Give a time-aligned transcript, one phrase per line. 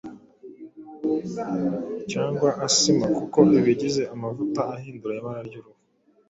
[2.11, 5.79] cyangwa Asima kuko ibigize amavuta ahindura ibara ry’uruhu